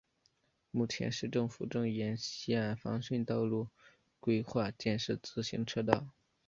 [0.71, 3.69] 目前市府正沿溪岸防汛道路
[4.19, 6.07] 规划建设自行车道。